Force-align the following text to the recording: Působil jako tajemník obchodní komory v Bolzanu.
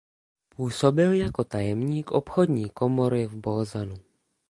Působil 0.55 1.13
jako 1.13 1.43
tajemník 1.43 2.11
obchodní 2.11 2.69
komory 2.69 3.27
v 3.27 3.35
Bolzanu. 3.35 3.95